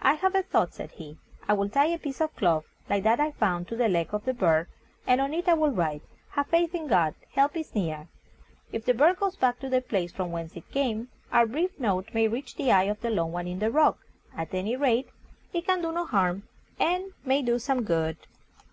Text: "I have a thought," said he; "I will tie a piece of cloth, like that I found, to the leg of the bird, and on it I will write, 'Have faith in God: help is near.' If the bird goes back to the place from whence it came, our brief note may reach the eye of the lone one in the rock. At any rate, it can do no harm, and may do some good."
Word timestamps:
"I 0.00 0.14
have 0.14 0.36
a 0.36 0.44
thought," 0.44 0.72
said 0.72 0.92
he; 0.92 1.18
"I 1.48 1.52
will 1.54 1.68
tie 1.68 1.86
a 1.86 1.98
piece 1.98 2.20
of 2.20 2.36
cloth, 2.36 2.64
like 2.88 3.02
that 3.02 3.18
I 3.18 3.32
found, 3.32 3.66
to 3.66 3.76
the 3.76 3.88
leg 3.88 4.14
of 4.14 4.24
the 4.24 4.32
bird, 4.32 4.68
and 5.04 5.20
on 5.20 5.34
it 5.34 5.48
I 5.48 5.54
will 5.54 5.72
write, 5.72 6.02
'Have 6.30 6.46
faith 6.46 6.76
in 6.76 6.86
God: 6.86 7.16
help 7.32 7.56
is 7.56 7.74
near.' 7.74 8.06
If 8.70 8.84
the 8.84 8.94
bird 8.94 9.18
goes 9.18 9.34
back 9.34 9.58
to 9.58 9.68
the 9.68 9.80
place 9.80 10.12
from 10.12 10.30
whence 10.30 10.54
it 10.56 10.70
came, 10.70 11.08
our 11.32 11.44
brief 11.44 11.76
note 11.80 12.14
may 12.14 12.28
reach 12.28 12.54
the 12.54 12.70
eye 12.70 12.84
of 12.84 13.00
the 13.00 13.10
lone 13.10 13.32
one 13.32 13.48
in 13.48 13.58
the 13.58 13.72
rock. 13.72 13.98
At 14.36 14.54
any 14.54 14.76
rate, 14.76 15.08
it 15.52 15.66
can 15.66 15.82
do 15.82 15.90
no 15.90 16.06
harm, 16.06 16.44
and 16.78 17.10
may 17.24 17.42
do 17.42 17.58
some 17.58 17.82
good." 17.82 18.16